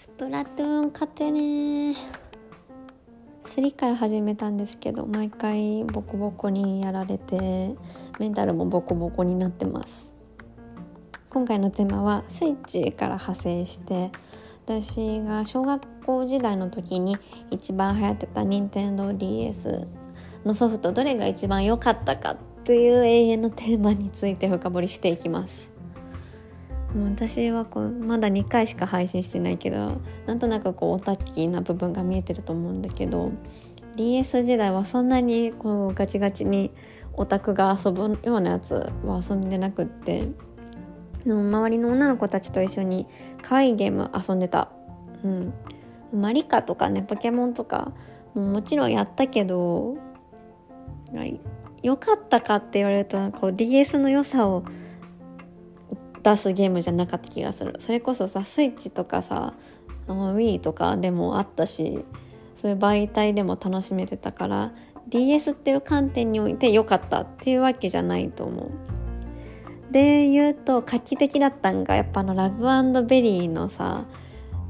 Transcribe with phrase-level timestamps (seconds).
[0.00, 1.94] スプラトゥーン勝てね
[3.44, 7.74] 3から始めたんですけど毎回ボコボコにやられて
[8.18, 10.10] メンタルもボコボコになってます。
[11.28, 14.10] 今回のテーマはスイッチから派生して
[14.64, 17.18] 私が小学校時代の時に
[17.50, 19.86] 一番流行ってた NintendoDS
[20.46, 25.69] のソフトどれが一番良かったかっていう永遠のテーマについて深掘りしていきます。
[26.94, 33.32] 私はこうまだ2回しか配信してないけどなんとなくこうオタッキーな部分が見えてると思うんだけど
[33.96, 36.72] DS 時代はそんなにこうガチガチに
[37.14, 40.28] オタクが遊ぶようなやつは遊んでなくって
[41.26, 43.06] の周りの女の子たちと一緒に
[43.42, 44.70] 可愛いゲーム遊んでた。
[45.22, 45.52] うん、
[46.14, 47.92] マリカとかねポケモンとか
[48.34, 49.98] ももちろんやったけど
[51.82, 54.64] 良かったかって言われるとこう DS の良さを
[56.22, 59.54] 出すゲームじゃなかった気がするそれこそさスイッチとかさ
[60.06, 62.04] Wii とかでもあったし
[62.56, 64.72] そういう媒体でも楽しめてたから
[65.08, 68.70] DS っていう観点において良かったっていうわけじゃないと思う。
[69.90, 74.04] で言うと画期的だったんがやっぱあのラブベリーのさ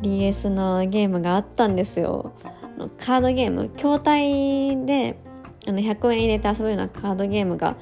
[0.00, 2.32] DS のゲームがあったんですよ。
[2.96, 5.18] カードゲーム筐体で
[5.66, 7.76] あの100円入れて遊ぶようなカードゲームが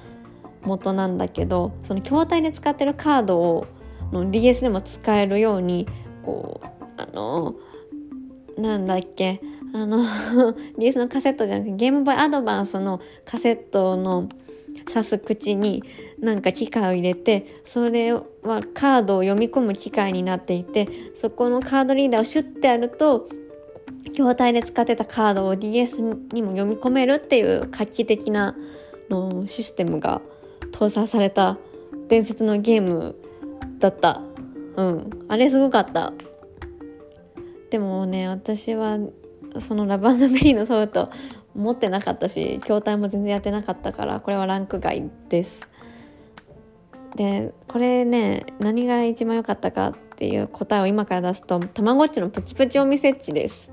[0.63, 3.67] 元なんだけどその筐体で使ってるカードを
[4.13, 5.87] の DS でも使えるように
[6.25, 7.55] こうあの
[8.57, 9.41] なんだっけ
[9.75, 10.05] あの
[10.79, 14.29] DS のカセットじゃなくてゲームボーイアドバンスのカセットの
[14.87, 15.85] 挿す口に
[16.19, 18.23] なんか機械を入れてそれは
[18.75, 23.29] カードを読み込む機械になっていてそこのカードリーダーをシュッてやると
[24.13, 28.57] 筐体で使ってたカードを DS にも読み込めるっていう画期的な
[29.11, 30.23] のシステムが
[30.79, 31.59] 搭載された
[32.07, 33.17] 伝説のゲーム
[33.81, 34.23] だった。
[34.77, 35.11] うん。
[35.27, 36.13] あれすごかった。
[37.71, 38.99] でもね、私は
[39.59, 41.11] そのラバンドベリーのソフト
[41.57, 45.69] 持ってなかったし、筐体も全然やってなかったから、これはランク外です。
[47.17, 53.69] で、これね、何が一番良かったかっていう答えを今から出すと、たまごっちのプチプチお店っちです。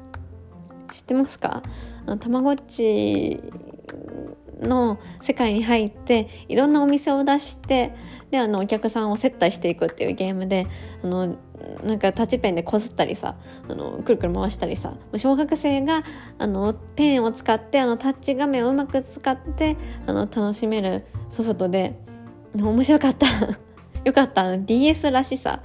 [0.92, 1.62] 知ってますか？
[2.20, 3.40] たまごっち
[4.62, 7.94] の世界に入っていろんなお店を出して
[8.32, 10.68] であのお客さんを接待していくっていうゲームで
[11.04, 11.38] あの
[11.84, 13.36] なんかタッチペンでこすったりさ
[13.68, 16.04] あのくるくる回したりさ小学生が
[16.38, 22.00] あのペンを使ってあのタッチ画面をうまく使ってあの楽しめるソフトで
[22.56, 23.28] 面白かった。
[24.06, 24.58] よかった。
[24.58, 25.62] DS らしさ。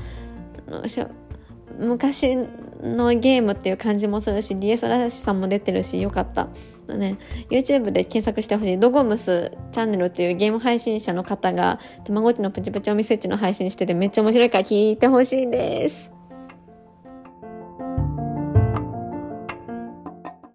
[1.78, 2.36] 昔
[2.82, 6.48] のゲームっていう感じもするし DS らしさも出てるしよかった。
[6.88, 7.18] ね
[7.50, 8.78] YouTube で検索してほしい。
[8.78, 16.19] ドゴムスチャンネルっていうゲーム配信者の方がたまごっちのプチプチお店っちの配信しててめっちゃ面白いから聞いてほしいです。